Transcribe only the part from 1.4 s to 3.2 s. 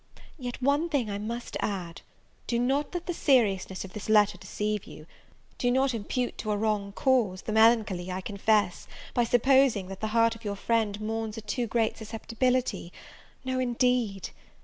add: do not let the